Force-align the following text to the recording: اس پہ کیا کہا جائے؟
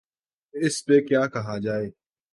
اس 0.53 0.75
پہ 0.85 0.99
کیا 0.99 1.25
کہا 1.27 1.57
جائے؟ 1.57 1.89